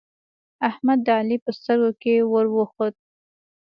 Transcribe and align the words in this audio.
احمد 0.69 0.99
د 1.05 1.07
علی 1.19 1.37
په 1.45 1.51
سترګو 1.57 1.89
کې 2.01 2.13
ور 2.31 2.45
وخوت 2.57 2.95